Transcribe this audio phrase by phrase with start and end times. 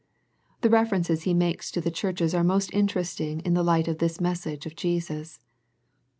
[0.61, 4.19] The references he makes to the church are most interesting in the light of this
[4.19, 5.39] message of Jesus.